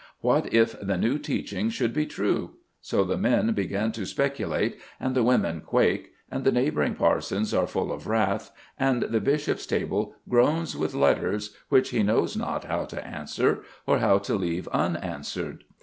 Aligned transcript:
What 0.21 0.51
if 0.51 0.75
the 0.81 0.97
new 0.97 1.19
teaching 1.19 1.69
should 1.69 1.93
be 1.93 2.07
true? 2.07 2.55
So 2.81 3.03
the 3.03 3.19
men 3.19 3.53
begin 3.53 3.91
to 3.91 4.05
speculate, 4.07 4.79
and 4.99 5.13
the 5.15 5.21
women 5.21 5.61
quake, 5.63 6.13
and 6.31 6.43
the 6.43 6.51
neighbouring 6.51 6.95
parsons 6.95 7.53
are 7.53 7.67
full 7.67 7.91
of 7.91 8.07
wrath, 8.07 8.49
and 8.79 9.03
the 9.03 9.21
bishop's 9.21 9.67
table 9.67 10.15
groans 10.27 10.75
with 10.75 10.95
letters 10.95 11.55
which 11.69 11.91
he 11.91 12.01
knows 12.01 12.35
not 12.35 12.63
how 12.63 12.85
to 12.85 13.07
answer, 13.07 13.61
or 13.85 13.99
how 13.99 14.17
to 14.17 14.33
leave 14.33 14.67
unanswered. 14.69 15.65